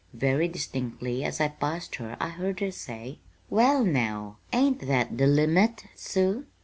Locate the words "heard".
2.29-2.59